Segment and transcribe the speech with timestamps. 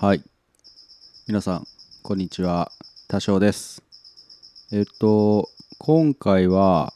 [0.00, 0.22] はい。
[1.26, 1.64] 皆さん、
[2.04, 2.70] こんにちは。
[3.08, 3.82] 多少です。
[4.70, 5.48] えっと、
[5.80, 6.92] 今回は、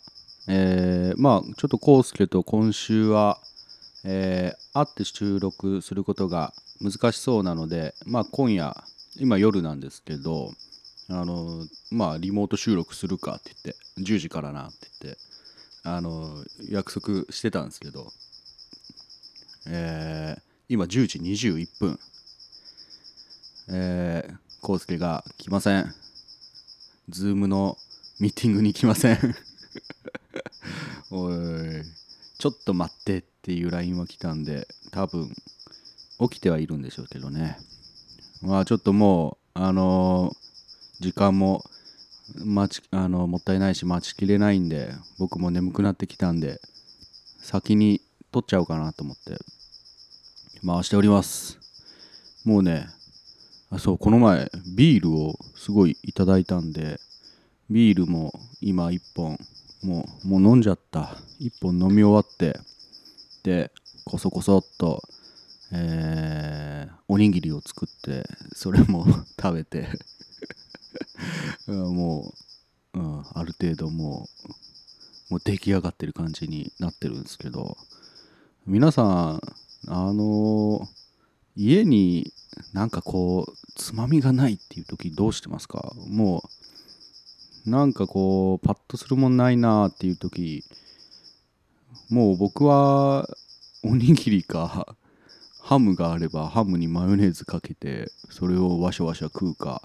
[0.49, 3.41] えーまあ、ちょっとコウスケと今週は、
[4.05, 8.73] えー会って収録することが難しそうなので、まあ、今夜、
[9.19, 10.53] 今夜なんですけど、
[11.09, 15.21] あの、まあ、リモート収録するかって言って、10時からなって言って、
[15.83, 18.13] あの、約束してたんですけど、
[19.67, 21.99] えー今10時21分。
[23.73, 25.95] えー、コウスケが来ません。
[27.09, 27.77] ズームの
[28.21, 29.19] ミーティングに来ません。
[31.11, 31.35] おい、
[32.39, 35.35] ちょっと待ってっていう LINE は来たんで、多分
[36.21, 37.59] 起きてはいるんでしょうけどね。
[38.41, 40.43] まあちょっともう、あのー
[41.03, 41.65] 時間も
[42.45, 46.61] 待ちあのもったいないし待ちきれないんで、僕も眠くなってきたんで、
[47.41, 48.01] 先に
[48.31, 49.37] 取っちゃおうかなと思って
[50.65, 51.59] 回しております。
[52.45, 52.87] もうね、
[53.73, 57.01] あそうこの前ビールをすごいいただいたんで
[57.71, 59.39] ビールも今1本
[59.83, 61.17] もうもう飲んじゃった。
[61.41, 62.61] 1本飲み終わって
[63.43, 63.73] で
[64.05, 65.03] こそこそっと、
[65.73, 69.05] えーおにぎりを作ってそれも
[69.39, 69.87] 食べて
[71.69, 72.33] も
[72.95, 74.27] う、うん、ある程度も
[75.29, 77.77] うもう出来上がってる感じになってるんですけど
[78.67, 79.41] 皆さん
[79.89, 80.89] あの
[81.57, 82.33] 家に
[82.73, 85.93] なんかこうつまみがないっていう時どうしてますか？
[86.09, 86.43] も
[87.67, 90.65] うなんかこうパッとするもんないなっていう時
[92.11, 93.29] もう僕は
[93.85, 94.97] おにぎりか
[95.63, 99.83] ハムがあればハムにマヨネーズかけてそれをワシャワシャ食うか。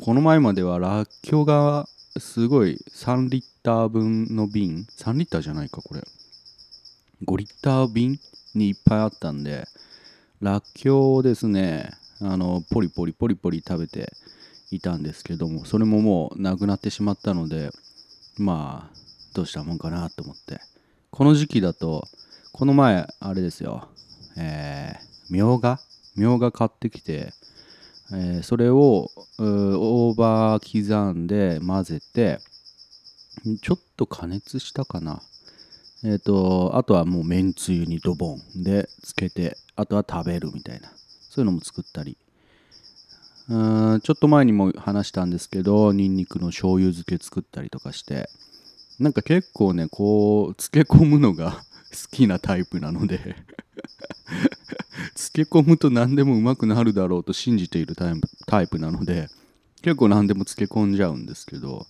[0.00, 6.04] この前まではらっきょうがすごい3リッター分の瓶3リッターじゃないかこれ。
[7.26, 8.18] 5リッター瓶
[8.54, 9.66] にいっぱいあったんで
[10.40, 11.90] らっきょうをですね。
[12.20, 14.12] あのポリポリポリポリ食べて
[14.70, 17.70] いたんですけどもそれももうなくなってしまったので
[18.36, 18.96] まあ
[19.34, 20.60] どうしたもんかなと思って。
[21.10, 22.06] この時期だと
[22.52, 23.88] この前あれですよ。
[24.36, 25.78] えーみょうが？
[26.16, 27.32] みょうが買ってきて、
[28.12, 32.38] えそれをオーバー刻んで混ぜて
[33.60, 35.20] ちょっと加熱したかな。
[36.04, 40.90] えっ、とあとはもうめんつゆにドボンでつけてあとは食べるみたいな。
[41.30, 42.18] そういうのも作ったり。
[43.48, 48.28] うんちょっと前にも話したんですけどニンニクの醤油漬け作ったりとかして。
[48.98, 51.52] なんか結構ねこう漬け込むのが
[51.92, 53.36] 好きなタイプなので。
[55.14, 59.28] 漬け込むと何でもうまくなるだろうと信じているタイプタイプなので
[59.82, 61.86] 結構何でも漬け込んじゃうんですけど。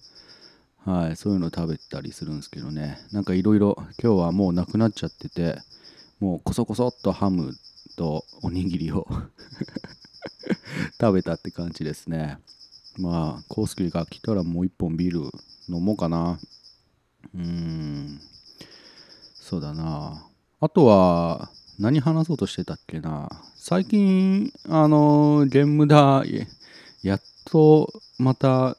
[0.84, 2.98] はいそういうの食べたりするんですけどね。
[3.12, 5.58] なんかいろいろ今日はもうなくなっちゃってて
[6.20, 7.54] もうコソコソっとハム
[7.98, 9.08] とおにぎりを
[11.00, 12.38] 食べたって感じですね。
[12.96, 15.30] まあコウスケが来たらもう一本ビール
[15.68, 16.38] 飲もうかな。
[17.34, 18.20] うーん。
[19.34, 20.24] そうだな。
[20.60, 23.28] あとは何話そうとしてたっけな。
[23.56, 26.22] 最近あのゲームだ
[27.02, 28.76] やっとまた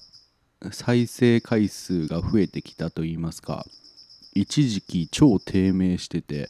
[0.72, 3.66] 再生回数が増えてきたと言いますか。
[4.34, 6.50] 一時期超低迷してて。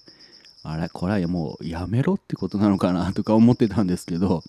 [0.63, 4.43] あれこれはもうやめろってことなのかなとか思ってたんですけど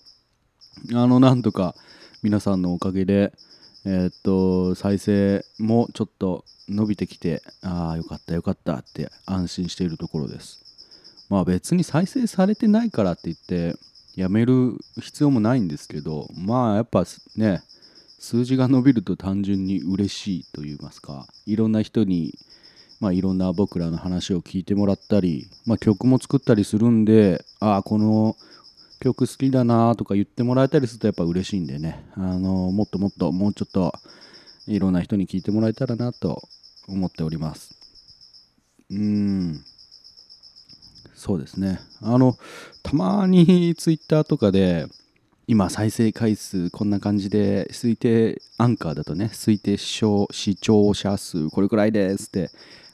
[0.93, 1.75] あのなんとか
[2.21, 3.33] 皆さんのおかげで
[3.85, 10.59] えーっと再生もちょっと伸びてきてああよかったよかったって安心しているところです。
[11.29, 13.79] まあ別に再生されてないからって言って
[14.15, 17.05] やめる必要もないんですけどまあやっぱ
[17.37, 17.63] ね
[18.19, 22.37] 数字が伸びると単純に嬉しいと言いますかいろんな人に
[23.01, 28.37] まあいろんな僕らの話を聞いてもらったり、まあ、曲も作ったりするんでああこの
[29.01, 32.05] 曲好きだなとか言ってもらえたりするとやっぱ嬉しいんでね。
[32.13, 33.93] あのもっともっともうちょっと
[34.67, 36.43] いろんな人に聞いてもらえたらなと
[36.87, 37.75] 思っております。
[38.91, 39.65] うん。
[41.15, 41.79] そうですね。
[42.01, 42.37] あの
[42.83, 44.85] たまにツイッターとかで
[45.47, 49.99] 今再生回数こんな感じで推定アンカーだとね推定視
[50.55, 52.51] 聴者数これくらいですって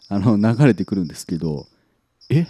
[0.10, 1.68] あの流れてくるんですけど
[2.30, 2.48] え？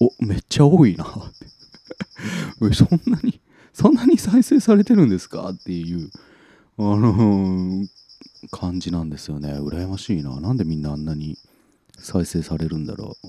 [0.00, 1.04] おめっちゃ多いな。
[1.06, 3.40] ってそんなに
[3.72, 5.50] そんなに再生されてるんですか？
[5.50, 6.10] っていう
[6.78, 7.84] あの
[8.50, 9.52] 感じなんですよね。
[9.54, 10.40] 羨ましいな。
[10.40, 11.38] なんでみんなあんなに
[11.98, 13.28] 再生されるんだろう。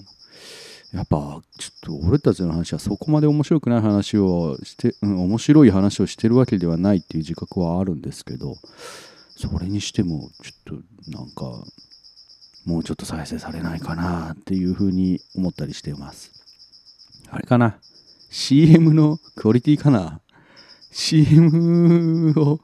[0.95, 8.57] やっぱちょっと俺たちの話はそこまで面白くない話をして、うん、面白い話をしてるわけではないっていう自覚はあるんですけど
[9.35, 11.65] それにしてもちょっとなんか
[12.65, 16.31] もうちょっと再生されないかなっていうふうに思ったりしています。
[17.29, 17.77] あれかな
[18.29, 20.21] ？CM のクオリティかな
[20.91, 22.59] ？CM を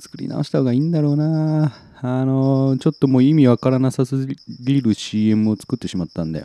[0.00, 1.72] 作り直した方がいいんだろうな。
[2.04, 6.44] あのちょっともう意味わからなさすぎる CM を作ってしまったんで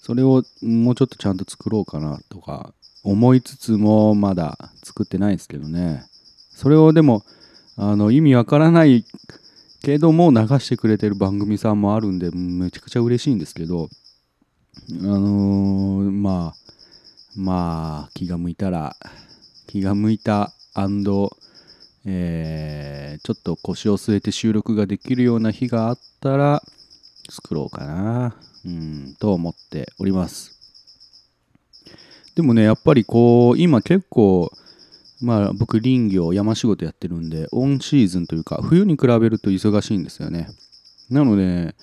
[0.00, 2.72] それをもうちょっとちゃんと作ろうかなとか
[3.04, 6.04] 思いつつもまだ作ってないですけどね。
[6.54, 7.22] それをでも
[7.76, 9.04] あの意味わからない
[9.82, 13.88] けども流してくれてる番組さんもあるんでめちゃくちゃ嬉しいんですけど
[14.90, 16.54] あのーまあ
[17.36, 18.96] まあ気が向いたら
[19.66, 20.52] 気が向いた
[22.04, 26.62] えーちょっと腰を据えて収録ができるような日があったら
[27.28, 30.52] 作ろうかなうんと思っております。
[32.34, 34.52] でもねやっぱりこう今結構
[35.20, 40.48] まあ僕林業山仕事やってるんでオンシーズンというか冬に比べると忙しいんですよね。
[41.10, 41.74] なので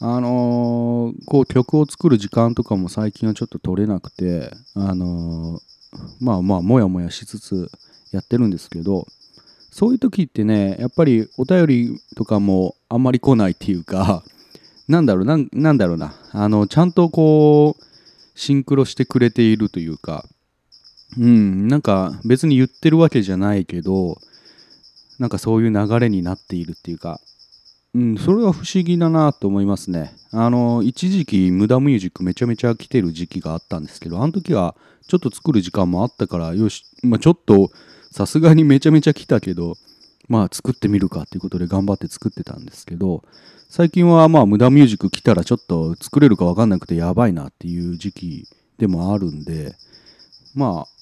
[0.00, 7.70] あのーこう曲を作る時間とかも最近はちょっと取れなくてあのーまあまあもやもやしつつ
[8.12, 9.06] やってるんですけど
[9.70, 14.24] そういう時ってねやっぱりお便りとかもあんまり来ないっていうか
[14.88, 16.14] なんだろうななんだろうな。
[16.32, 17.82] あのちゃんとこう
[18.34, 20.26] シンクロしてくれているというか
[21.18, 24.18] うんなんか別に言ってるわけじゃないけど
[25.18, 27.20] なんかそういう流れになっているっていうか
[27.94, 30.12] うん、それは不思議だなと思いますね。
[30.32, 34.74] あの、一時期、無駄ミュージックめちゃめちゃ来てる時期があったんですけど、あの時は
[35.06, 37.70] ちょっと作る時間もあったから、よし、まあ、ちょっと
[38.10, 39.76] さすがにめちゃめちゃ来たけど、
[40.28, 43.22] まあ作ってみるかっていうことで頑張って作ってたんですけど、
[43.68, 49.76] 最近はまあ無駄ミュージック来たらちょっと作れるかわかんなくてやばいなっていう時期でもあるんで、
[50.54, 50.93] まあ、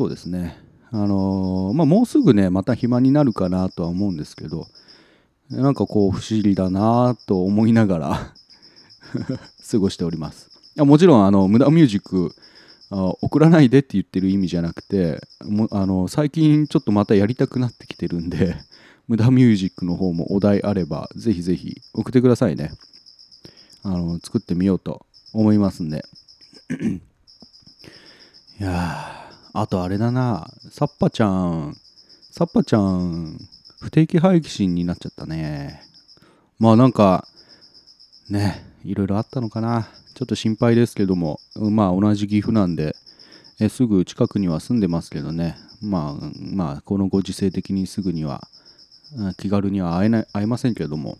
[0.00, 0.56] そうですね。
[0.92, 4.66] あのーまあもうすぐね、また暇になるかなとは思うんですけど、
[5.50, 8.32] なんかこう不思議だなと思いながら
[9.70, 10.48] 過ごしております。
[10.74, 12.34] いやもちろんあの無駄ミュージック
[12.88, 18.56] 送らないでって言ってる意味じゃなくてもあの最近ちょっとまたやりたくなってきてるんで
[19.06, 22.72] 無駄ミュージックの方もお題あればぜひぜひ送ってくださいね。
[23.82, 25.04] あの作ってみようと
[25.34, 26.06] 思いますんで。
[28.58, 29.19] いやー
[29.52, 31.76] あとあれだなサッパちゃん。
[32.30, 33.36] サッパちゃん
[33.80, 35.82] 不定期廃棄になっちゃったね。
[36.58, 37.26] まあなんか
[38.28, 39.88] ねいろいろあったのかな。
[40.14, 41.40] ちょっと心配ですけども。
[41.56, 42.94] まあ同じ岐阜なんで
[43.58, 45.56] えすぐ近くには住んでますけどね。
[45.82, 48.46] まあまあこのご時世的にすぐには
[49.36, 51.18] 気軽には会えない会えませんけども。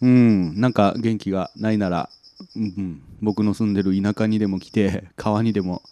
[0.00, 2.08] うんなんか元気がないなら、
[2.54, 5.82] うん、僕の住んでる田舎にでも来て川にでも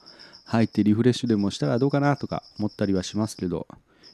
[0.46, 3.66] 入ってリフレッシュでもしたらどうかなとか思ったりはしますけど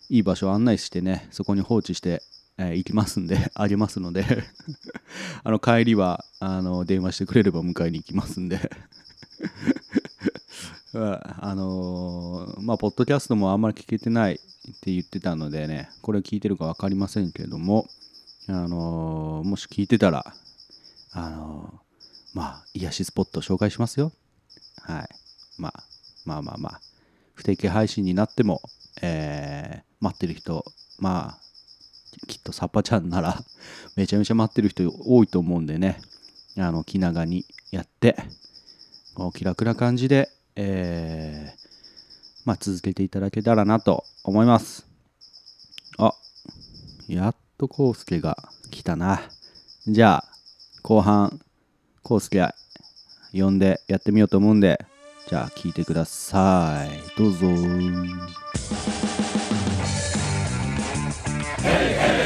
[0.09, 2.23] いい場所を案内してねそこに放置して、
[2.59, 4.25] えー行きますんで あげますので。
[5.45, 8.71] あの帰りはあの電話してくれれば迎えに行きますんで。
[10.95, 14.37] ああのーまあポッドキャストもあんまり聞けてないっ
[14.81, 17.89] て言ってたのでねこれ聞いてるか分かりませんけれども
[18.49, 20.35] あのーもし聞いてたら
[21.13, 24.13] あのーまあ癒しスポット紹介しますよ。
[24.83, 25.09] はい。
[25.59, 25.83] まあ
[26.25, 26.81] まあまあまあ。
[27.35, 28.61] 不定期配信になっても、
[29.01, 30.65] えー待ってる人
[30.99, 33.43] まあきっとサッパちゃんなら
[33.97, 36.03] めちゃめちゃ待ってる人多いと思うんでね。
[36.59, 38.15] あの気長にやって
[39.15, 41.69] こう気楽な感じで、えー
[42.45, 44.87] まあ、続けていただけたらなと思います。
[45.97, 46.13] あ
[47.09, 48.37] やっとコウスケが
[48.71, 49.23] 来たな。
[49.87, 50.25] じゃあ
[50.83, 51.41] 後半
[52.03, 52.47] コウスケ
[53.33, 54.85] 呼んでやってみようと思うんで
[55.29, 57.47] じゃあ聞いてくださいどうぞ
[61.63, 62.23] hey, hey.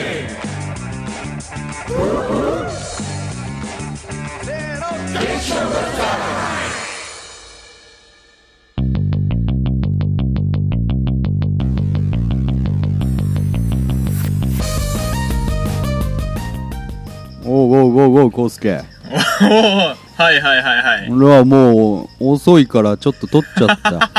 [17.48, 21.10] おうおうおうおうコウスケおー はいはいはいはい。
[21.10, 24.10] 俺はもう遅いからちょっと取っちゃった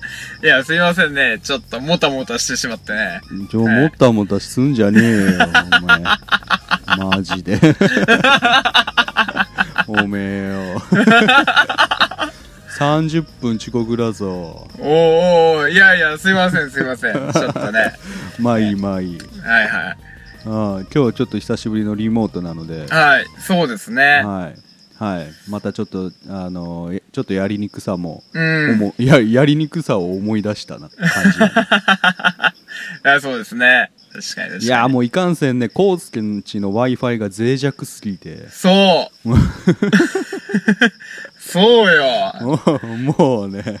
[0.42, 1.38] いや、すいませんね。
[1.42, 3.20] ちょっともたもたしてしまってね。
[3.50, 5.12] ちょもったもたすんじゃねえよ
[5.82, 6.02] お前
[6.96, 7.60] マジで
[9.86, 10.80] おめえよ
[12.78, 14.86] 30分遅刻だぞおー
[15.58, 17.12] おーいやいや、すいませんすいません。
[17.12, 17.92] ちょっとね。
[18.38, 19.92] まあいいまあいいはいはい。
[19.92, 19.96] あ
[20.46, 24.22] あ今日はちょっと久しぶりのリモートなのではい、そうですね。
[24.24, 24.69] はい
[25.00, 28.92] はいまたちょっとあのえちょっとやりにくさも、うん。
[28.98, 31.42] ややりにくさを思い出したな感じ い
[33.04, 33.92] やそうですね。
[34.12, 34.64] 確かに確かに。
[34.66, 39.30] いやもういかんせんねコウスケんちの w i f i が脆弱すぎてそう。
[41.40, 42.04] そうよ。
[42.44, 43.80] もうもうね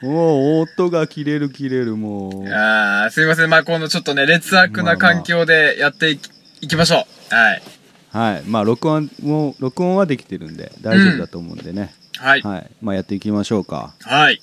[0.00, 3.50] もう音が切れる切れるもうあーすいません。
[3.50, 6.30] まあ、このちょっとね、劣悪な環境でやっていき,、
[6.62, 7.34] いきましょう。
[7.34, 7.62] はい。
[8.12, 8.42] はい。
[8.46, 12.42] まあ録音も録音はできてるんで大丈夫だと思うんでね、はい。
[12.42, 12.70] はい。
[12.82, 13.94] まあやっていきましょうか。
[14.02, 14.40] はい。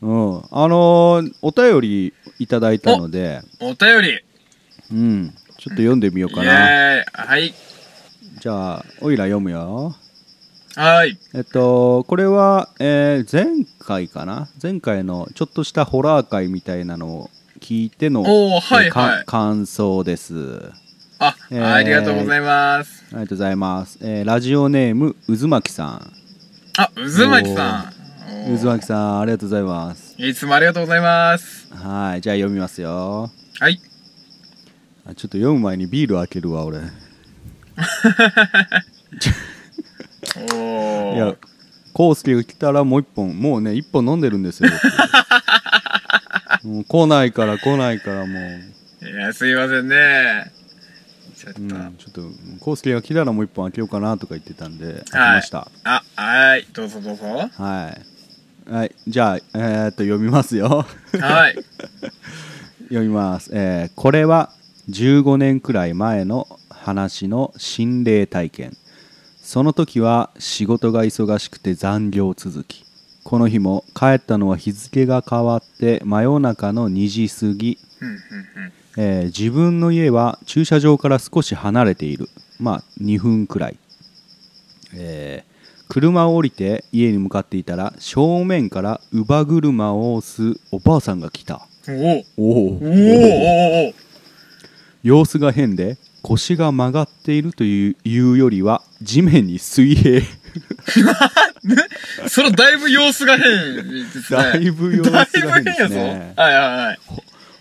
[0.00, 0.38] うん。
[0.50, 3.42] あのーお便りいただいたので。
[3.60, 4.20] お便り。
[4.90, 5.34] うん。
[5.58, 7.04] ちょっと読んでみようイかな。
[7.12, 7.52] はい。
[8.40, 9.94] じゃあおいら読むよ。
[10.74, 11.18] はい。
[11.34, 14.48] えっとこれは、えー前回かな？
[14.62, 19.24] 前回のちょっとしたホラー会みたいなのを聞いてのはいはい。
[19.26, 20.70] 感想です
[21.22, 23.04] あ、えーありがとうございます。
[23.12, 26.12] ありがとうございます、えーラジオネーム渦巻さん
[26.78, 28.58] あ、渦巻さん。
[28.58, 31.68] 渦巻さんありがとうございますいつもありがとうございます。
[31.74, 33.80] はいじゃあ読みますよはい。
[35.06, 36.80] あちょっと読む前にビール開けるわ俺い
[40.52, 41.16] おー。
[41.16, 41.34] や
[41.92, 44.70] コウスケが来たらもう一本もうね一本飲んでるんですよ
[46.62, 50.52] 僕 もう来ないから来ないからもういや、すいませんね。
[51.40, 51.60] ちょっと。
[51.60, 52.22] うん、ちょっと
[52.60, 56.66] コウスケが来たらもう一本開けようかなとか言ってたんで開けましたあ、はい。
[56.74, 57.24] どうぞどうぞ。
[57.24, 57.96] は
[58.68, 60.84] い、はい、じゃあ、えー、っと読みますよ
[61.18, 61.56] はい。
[62.88, 64.50] 読みます、えーこれは
[64.90, 68.76] 15年くらい前の話の心霊体験
[69.40, 72.84] その時は仕事が忙しくて残業続き
[73.22, 77.78] この日も帰ったのは日付が変わって真夜中の2時過ぎ。
[78.96, 82.28] えー自分の家は駐車場から少し離れている
[82.58, 83.76] まあ2分くらい、
[84.94, 85.50] えー
[85.92, 92.24] 車を降りて家に向かっていたら正面から乳母車を押すおばあさんが来たおー。
[92.36, 93.94] おおおーおーおー
[95.02, 100.22] 様子が変で腰が曲がっているというよりは地面に水平
[102.28, 104.38] それ だいぶ様子が変ですね。
[104.38, 106.32] だいぶ様子が変ですね。
[106.36, 106.98] はいはいはい。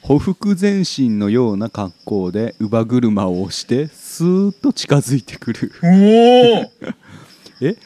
[0.09, 5.71] ほふ前進のような格好で乳母車を押してスーッと近づいてくる。
[5.83, 6.69] おー。
[7.61, 7.77] え？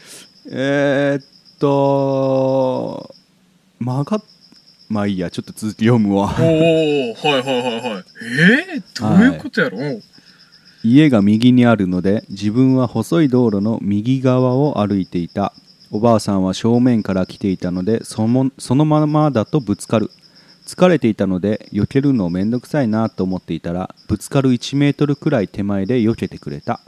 [0.50, 1.26] えー、っ
[1.60, 3.14] と
[3.78, 4.24] 曲がっ
[4.88, 6.34] まあいいやちょっと続き読むわ。
[6.40, 7.14] おー。
[7.16, 8.04] はいはいはいはい。
[8.72, 10.02] えー、どういうことやろ、おう
[10.86, 15.52] 家が右にあるので自分は細い道路の右側を歩いていた。
[15.92, 20.10] おばあさんは正面から来ていたのでそのそのままだとぶつかる
[20.66, 26.80] 疲れていたので避けるのめんどくさいなと思っていたらぶつかる1メートルくらい手前で避けてくれた。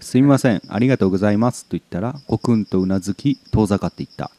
[0.00, 4.30] すみませんありがとうございますと言ったらコクンとうなずき遠ざかっていった。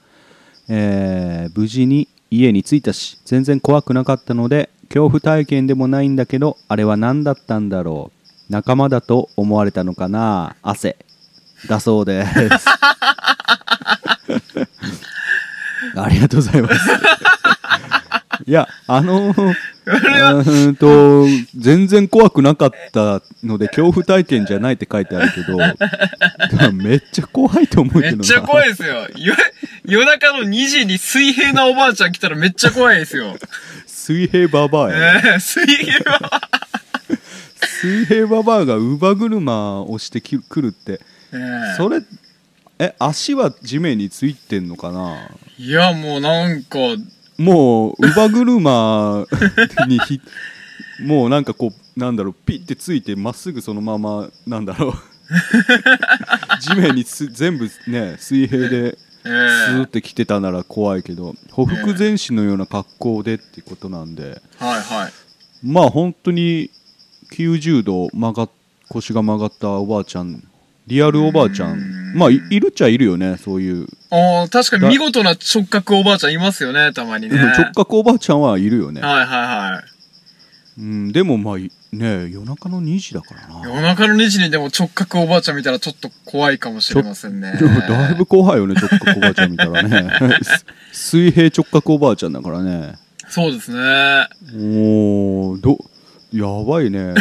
[0.69, 8.12] えー無事に家に着いたし全然怖くなかったので恐怖体験でもないんだけどあれは何だったんだろ
[8.50, 8.51] う。
[8.51, 10.55] 仲間だと思われたのかな？
[10.62, 10.98] 汗。
[11.67, 12.65] だそうです。
[15.95, 17.30] ありがとうございます
[18.51, 21.24] いやあのうーんと
[21.58, 25.58] 全然怖くなかったので恐怖体験じゃないって書いてあるけど
[26.75, 29.08] めっちゃ怖いと思うけどなめっちゃ怖いですよ。
[29.15, 29.36] よ
[29.86, 33.38] 夜中の2時に水平なおばあちゃん来たらめっちゃ怖いですよ。
[33.88, 36.41] 水平ババアや、えー、水平は。
[37.79, 41.00] 水平ババアが乳母車を押してき来るって
[41.31, 42.01] えーそれ
[42.79, 45.29] え足は地面についてんのかな？
[45.58, 46.79] いや、もうなんか、
[47.41, 49.25] もう乳母車
[49.88, 50.21] にひ
[51.03, 54.93] もうなんかこうなんだろうピッてついてまっすぐそのままなんだろう。
[56.60, 64.41] 地面につ全部ね水平でえスーっー、て来てたなら怖いけどほふ前進のような格好でってことなんで。
[64.57, 65.12] はいはい。
[65.63, 66.69] まあ本当に
[67.31, 68.50] 90度曲がっ
[68.91, 70.43] 腰が曲がったおばあちゃん
[70.86, 77.38] リアルおばあちゃんまあいいるっちゃいるよねそういうああ、確かに見事な直角おばあちゃんいますよね、たまにね。
[77.58, 79.84] 直角おばあちゃんはいるよね、はいはいは
[80.77, 80.82] い。
[80.82, 87.58] うん、でもまあいね夜中の2時だからな夜中の2時にでも直角おばあちゃん見たらちょっと怖いかもしれませんね。
[87.60, 90.12] でもだいぶ怖いよね直角おばあちゃん見たらね
[90.91, 92.96] 水平直角おばあちゃんだからね
[93.30, 93.77] そうですね。
[94.56, 95.77] おーど
[96.31, 97.13] やばいね。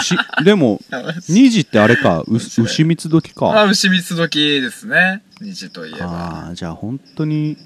[0.00, 5.22] 牛 でも2時ってあれかう牛蜜時まあ、か牛蜜時ですね。
[5.42, 6.06] 2時といえば。
[6.06, 7.56] ああじゃあ本当に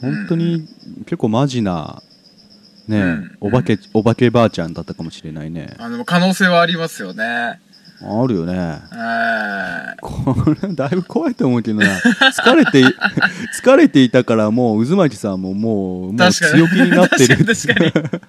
[0.00, 0.68] 本当に
[1.04, 2.02] 結構マジな
[2.88, 3.36] ね、うん。
[3.40, 5.74] お化けお化けばあちゃんだったかもしれないね。
[5.78, 7.60] あの、可能性はありますよね。
[8.00, 8.54] あるよね。
[8.56, 11.86] はこれだいぶ怖いと思うけどな。
[11.86, 12.82] 疲れて
[13.60, 18.20] 疲れていたからもう渦巻さんももうもう強気になってる確かに確か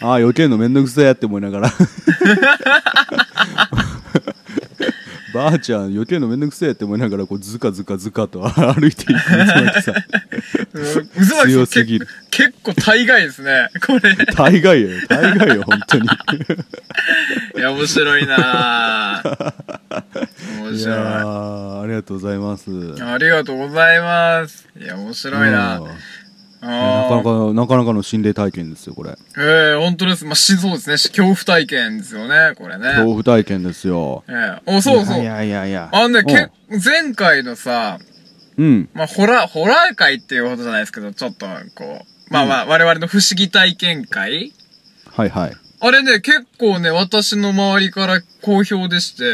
[0.00, 1.72] ああ余計のめんどくさいやって思いながら。
[5.32, 9.94] ばあちゃん余計のめんどくせえって思いながらこうズカズカズカと歩いていく渦巻さん。
[9.94, 10.02] うん
[10.72, 12.06] 渦巻強すぎる。
[12.30, 13.68] け結構大概ですね。
[13.86, 14.14] これ。
[14.34, 14.88] 大概よ。
[15.08, 16.06] 大概よ本当に。
[17.56, 19.22] いや、面白いな。
[19.22, 19.72] ぁ
[20.60, 20.96] 面白い。
[20.96, 22.70] ーありがとうございます。
[22.70, 24.68] ありがとうございます。
[24.78, 25.80] いや、面白いな
[26.62, 26.68] な
[27.08, 29.16] かなーかなかなかの心霊体験ですよこれ。
[29.36, 30.24] ええ本当です。
[30.24, 30.96] まあ、し、そうですね。
[30.96, 32.84] し恐怖体験ですよね、これね。
[32.84, 34.22] 恐怖体験ですよ。
[34.28, 35.20] ええお、そうそう。
[35.20, 36.26] いやいやいやあのね、うん。
[36.26, 36.50] け、
[36.82, 37.98] 前回のさ、
[38.56, 38.88] うん。
[38.94, 44.52] まあ、ホラー、ホラー会っていうほどじゃないですけど、ちょっと、こう、まあまあ、我々の不思議体験会。
[45.10, 45.52] はいはい。
[45.80, 49.24] あれね、結構ね、私の周りから好評でして、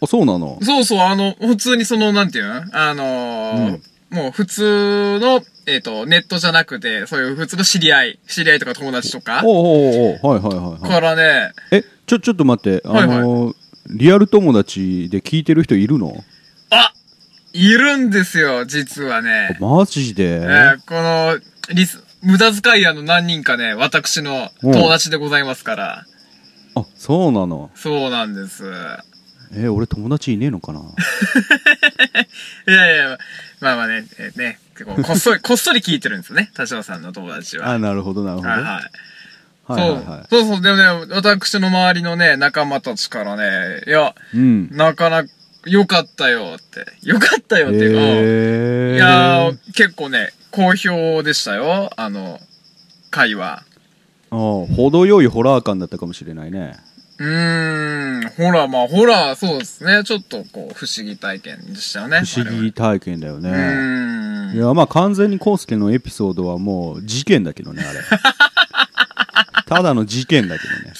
[0.00, 0.58] あそうなの？
[0.62, 2.64] そうそう、あの、普通にその、なんていうの？
[2.72, 10.90] あのーもう普通の、えっ、と、ネットじゃなくて、そういう普通の知り合い、知り合いとか友達とか、おうおうおうはいはいはいはい。
[10.90, 13.06] からね、えちょちょっと待ってあはい。
[13.08, 13.54] のー
[13.90, 16.22] リアル友達で聞いてる人いるの？
[16.70, 16.92] あ
[17.54, 19.56] いるんですよ、実はね。
[19.60, 21.38] マジで、えーこの、
[21.74, 26.04] リス、無駄遣い屋の何人かね、私の友達でございますから。
[26.74, 27.70] あそうなの？
[27.74, 28.64] そうなんです。
[29.56, 30.80] え俺友達いねえのかな？
[32.68, 33.18] いやいや、
[33.60, 37.70] まあまあね、えーね、こうこっそり、 こっそり聞いてるんですよね、田代さんの友達は。
[37.70, 38.90] あなるほどなるほどはいはい。
[39.68, 45.30] はいはいはそうそうそう、でもね、私の周りのね、仲間たちからね、いや、いうんなかなか、
[45.66, 46.86] よかったよって。
[47.06, 52.40] よかったよっていうか、えー、いやー、結構ね、好評でしたよ、あの、
[53.10, 53.64] 会話。
[54.30, 56.76] あ程よいホラー感だったかもしれないね
[57.18, 60.04] うーん、ホラー、まあ、ホラー、そうですね。
[60.04, 62.22] ちょっと、こう、不思議体験でしたよね。
[62.24, 63.50] 不思議体験だよね。
[63.50, 64.18] うーん。
[64.54, 68.00] いやまあ完全にコウスケのエピソードはもう事件だけどねあれ
[69.66, 70.92] ただの事件だけどね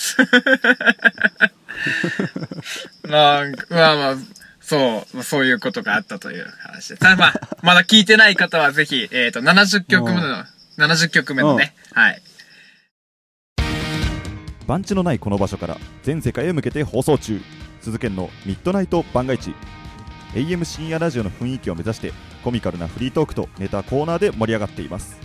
[3.08, 4.16] なんか、まあまあ、
[4.60, 6.98] そう、そういうことがあったという話です。
[6.98, 10.44] ただまあ、まだ聞いてない方はぜひ、えっ、と、70曲目の、
[10.76, 12.20] 70曲目のね、はい。
[14.68, 17.40] 番地のないこの場所から全世界へ向けて放送中。
[17.80, 19.54] 鈴研のミッドナイト番外地
[20.34, 22.12] AM 深夜ラジオの雰囲気を目指して
[22.44, 25.18] コミカルなフリートークとネタコーナーで盛り上がっています。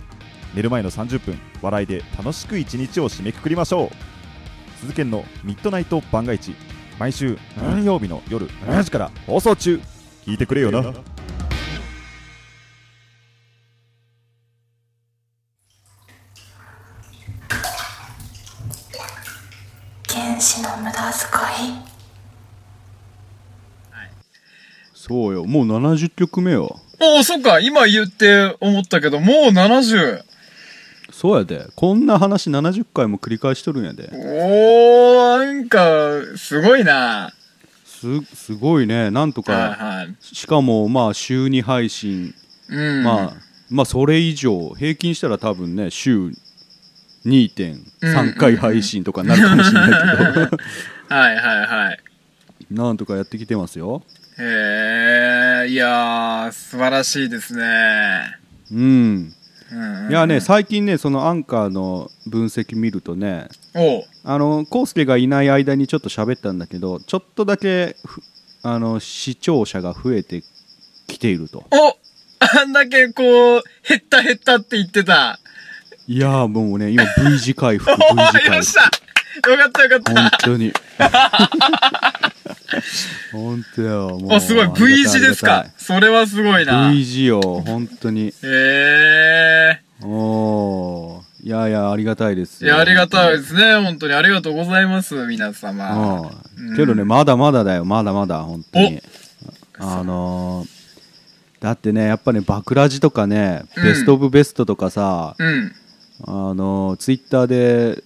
[0.54, 4.78] 寝る前の30分笑いで楽しく一日を締めくくりましょう。
[4.80, 6.54] 鈴研のミッドナイト番外地
[6.98, 9.78] 毎週何曜日の夜7時から放送中。
[10.24, 11.13] 聞いてくれよな。
[25.14, 25.44] そうよ。
[25.44, 26.80] もう70曲目よ。
[27.00, 30.22] おお、そっか、今言って思ったけど、もう70。
[31.12, 31.68] そうやで。
[31.76, 34.10] こんな話70回も繰り返しとるんやで。
[34.12, 37.32] おー、なんか、すごいな。
[37.84, 39.12] すすごいね。
[39.12, 40.16] なんとはいかはい。
[40.20, 42.34] しかもまあ週2配信、
[42.68, 43.04] うん。
[43.04, 43.32] まあ
[43.70, 44.74] まあそれ以上。
[44.76, 46.32] 平均したら多分ね週
[47.24, 49.96] 2.3回配信とかになるかもしれないけ
[50.50, 50.56] ど。
[51.08, 51.98] はいはいはい。
[52.70, 54.02] なんとかやってきてますよ
[54.38, 58.38] へえ、いやー、素晴らしいですね。
[58.72, 59.34] うん。
[59.72, 63.48] うん、いやね最近ねそのアンカーの分析見るとね
[64.22, 68.22] あのコウスケがいない間にちょっと喋ったんだけどちょっとだけふ
[68.62, 70.42] あの視聴者が増えて
[71.06, 71.64] きていると。
[71.70, 71.98] お
[72.40, 75.38] あんだけこう、減った減ったって言ってた。
[76.06, 78.56] いやーもうね今 V 字回復お V 字回復。
[78.60, 78.82] っしゃ
[79.50, 80.14] よかったよかった。
[80.14, 80.72] 本当に
[83.32, 84.68] 本当よもうお、すごい。
[84.68, 86.90] V 字ですかそれはすごいな。
[86.90, 89.80] V 字よ本当にへえ。
[90.02, 93.76] おーいやいやありがたいですいや、ありがたいいですね。
[93.76, 96.30] 本当にありがとうございます、皆様。
[96.58, 99.02] うんけどねまだまだだよまだまだ本当に
[99.78, 100.74] あのー
[101.60, 105.72] だってねやっぱねバクラジとかね、うんベストオブベストとかさうん。
[106.26, 108.02] あのツイッターで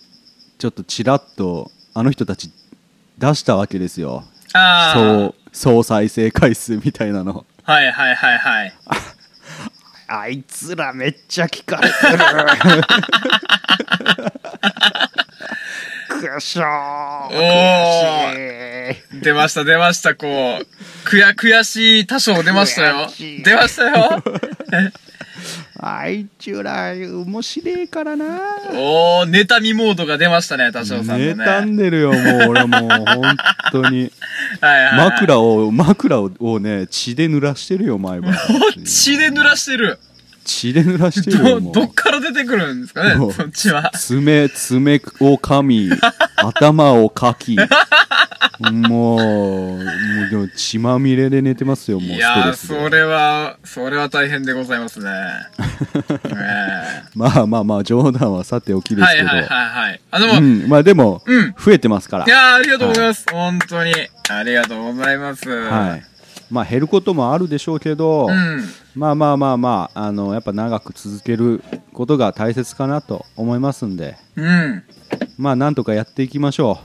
[0.58, 2.50] ちょっとちらっとあの人たち
[3.18, 4.94] 出したわけですよああ。
[4.94, 8.74] 総総再生回数みたいなのはいはいはいはい。
[10.10, 12.82] あいつらめっちゃ聞かれてる
[16.18, 21.08] くしょーおー出ました出ました、こう。
[21.08, 23.08] くや、悔しい多少出ましたよ。
[23.44, 24.22] 出ましたよ。
[25.80, 28.40] あいつら面白いからな
[28.72, 31.32] おー、妬みモードが出ましたね、多少さんのね。
[31.32, 33.36] 妬んでるよもう俺はもう本
[33.72, 34.10] 当に
[34.60, 35.10] はいはいはい。
[35.10, 38.34] 枕を枕をね血で濡らしてるよ毎晩
[38.84, 39.98] 血で濡らしてる。
[40.48, 41.74] 血で濡らしてるどよもう。
[41.74, 43.90] どっから出てくるんですかねそっちは。
[43.94, 45.90] 爪爪を噛み
[46.36, 47.56] 頭をかき。
[48.60, 49.16] もうも
[49.76, 55.10] うでも血まみれで寝てますよもういやそれはそれは大変でございますね。
[56.26, 57.02] え。
[57.14, 60.00] まあまあまあ冗談はさておきえですけど、はいはいはいはい。
[60.10, 61.54] あでも、うん、まあでも、うん。
[61.56, 62.24] 増えてますから。
[62.24, 63.92] いやーありがとうございます、本当に。
[64.28, 65.48] ありがとうございます。
[65.48, 66.02] はい。
[66.50, 74.16] まあ減ることもあるでしょうけど、うんまあまあまあまああのやっぱ長く続けることが大切かなと思いますんで。
[74.34, 74.82] うん。
[75.38, 76.80] まあなんとかやっていきましょ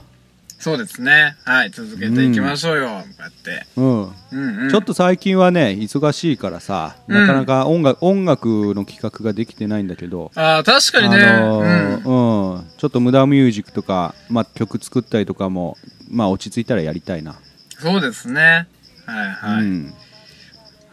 [0.60, 1.34] そうですね。
[1.44, 3.66] はい続けていきましょうよ、こうやって。
[3.76, 4.02] う、うん。
[4.02, 4.70] うんうん。
[4.70, 7.14] ちょっと最近はね忙しいからさ、うん。
[7.14, 8.46] なかなか音楽音楽
[8.76, 12.64] の企画ができてないんだけど、ああ確かにね、あのーうん。
[12.78, 15.76] ちょっと無駄ミュージックとか、まあ、曲作ったりとかも、
[16.08, 17.34] まあ、落ち着いたらやりたいな、
[17.80, 18.68] そうですね。
[19.04, 19.94] はいはい、うん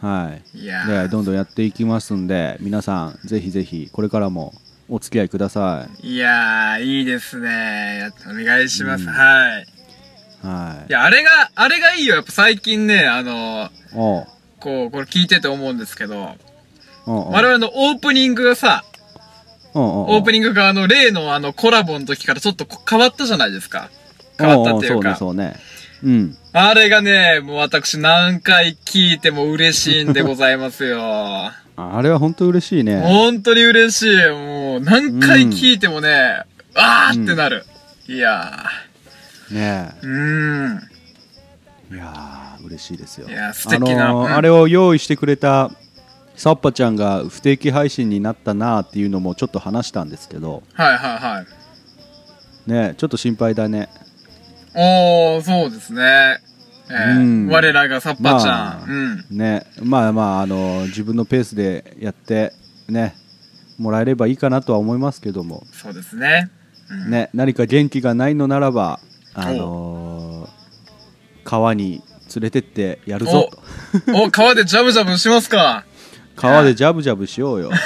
[0.02, 0.58] はい。
[0.58, 4.52] いでどんどんやっていきますんで皆さんぜひぜひこれからも
[4.88, 6.16] お付き合いください。
[6.16, 7.98] やーいいですね。
[7.98, 9.62] やお願いします、はい。
[9.62, 10.90] いはい。
[10.90, 12.16] いやあれがあれがいいよ。
[12.16, 13.70] やっぱ最近ねあの
[14.58, 16.34] こうこれ聞いてて思うんですけど
[17.06, 18.84] 我々のオープニングがさ
[19.72, 23.88] オープニングがあの例のあのコラボの時からちょっとこ変わったじゃないですか。
[24.36, 25.12] 変わったっていうか。
[25.12, 25.56] おそうねそうね
[26.04, 31.00] うんあれがね、もう私何回聞いても嬉しいんでございますよ。
[31.76, 34.16] あれは本当嬉しいね本当に嬉しい。
[34.30, 36.42] もう何回聞いてもね、
[36.74, 37.64] あーってなる。
[38.06, 38.66] いや
[39.50, 40.88] ねー、うーん。
[41.94, 45.70] いやー嬉しいですよいやー素敵なうんあのーあれを用意してくれた
[46.36, 51.44] サッパちゃんが不定期配信になったなーっていうのもちょっと話したんですけどはいはいは
[52.66, 52.70] い。
[52.70, 53.88] ねちょっと心配だね
[54.74, 56.38] おー、そうですね。
[56.90, 58.90] えーうん我らがサッパちゃまあん。
[59.30, 59.38] うん。
[59.38, 62.52] ねまあまああの自分のペースでやって
[62.88, 63.14] ね
[63.78, 66.50] もらえればいいかなとは思いますけども、そうですね。
[66.90, 69.00] うんね何か元気がないのならば
[69.34, 70.62] あのー
[71.44, 72.02] 川に
[72.34, 73.50] 連れてってやるぞ
[74.06, 75.84] とお、川でジャブジャブしますか。
[76.36, 77.78] 川でジャブジャブしようよ はい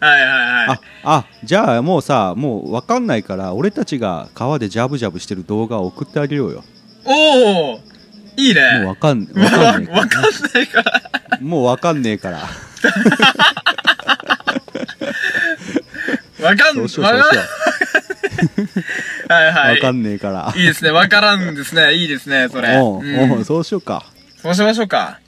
[0.00, 0.80] はいはいあ。
[1.04, 6.64] あじゃあもうさもう分かんないから俺たちが川でジャブジャブしてる動画を送ってあげようよ
[7.04, 7.78] おー、
[8.36, 8.80] いいね。
[8.84, 10.22] もう分かん分わかんねえわかん
[10.54, 11.02] ないから。
[11.40, 12.38] もう分かんねえから
[16.42, 17.42] わかん、そうしようわかそうしよ
[19.28, 19.74] ん、はいはい。
[19.76, 20.90] 分かんねえからいいですね。
[20.90, 21.94] わからんですね。
[21.94, 22.76] いいですね、それ。
[22.78, 24.04] おううんおうそうしようか
[24.42, 25.20] そうしましょうか。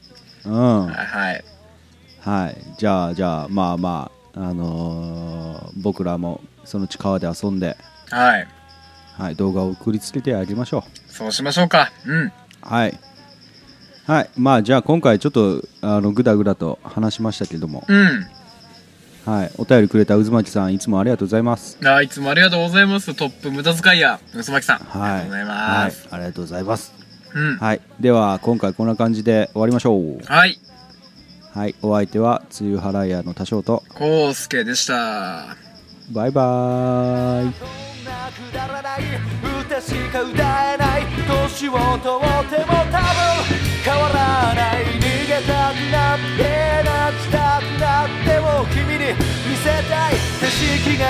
[0.44, 1.44] うんはいはい。
[2.28, 7.76] はい、じゃあじゃあまあまああのー僕らもそのうち川で遊んで、
[8.10, 8.48] はい。
[9.16, 11.90] はい、動画を送りつけてあげましょそうしましょうか。
[12.06, 12.26] うん。
[12.26, 12.98] うはい
[14.06, 18.26] はいまあじゃあ今回ちょっとあのグダグダと話しましたけども、うん。
[19.24, 23.14] はい、お便りくれた渦巻さんいつもありがとうございますあいつもありがとうございます。
[23.14, 24.76] トップ無駄遣いや、うすまきさん。
[24.76, 25.46] ありはいがとうございはい
[25.86, 26.08] ます。
[26.10, 26.94] ありがとうございます
[27.34, 27.56] うん。
[27.58, 30.58] はいでは今回こんな感じで終わりましょうはい。
[31.52, 33.82] はいお相手は梅雨払い屋の多少と。
[33.94, 35.56] こうすけでした。
[36.11, 37.52] バイバーイ。
[37.52, 39.02] くだらない
[39.66, 41.02] 歌しか歌えない。
[41.26, 43.00] 年を取っても多分
[43.84, 44.84] 変わらない。
[44.98, 46.42] 逃げたくなって
[46.84, 49.12] 泣きたくなっても君に
[49.48, 51.04] 見せたい景色が